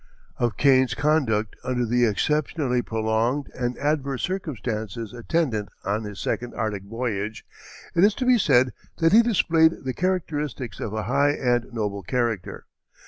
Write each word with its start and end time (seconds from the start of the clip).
Of 0.37 0.57
Kane's 0.57 0.95
conduct 0.95 1.55
under 1.63 1.85
the 1.85 2.05
exceptionally 2.05 2.81
prolonged 2.81 3.51
and 3.53 3.77
adverse 3.77 4.23
circumstances 4.23 5.13
attendant 5.13 5.69
on 5.85 6.05
his 6.05 6.19
second 6.19 6.55
Arctic 6.55 6.85
voyage, 6.85 7.45
it 7.93 8.03
is 8.03 8.15
to 8.15 8.25
be 8.25 8.39
said 8.39 8.73
that 8.97 9.13
he 9.13 9.21
displayed 9.21 9.83
the 9.83 9.93
characteristics 9.93 10.79
of 10.79 10.91
a 10.91 11.03
high 11.03 11.33
and 11.33 11.71
noble 11.71 12.01
character. 12.01 12.65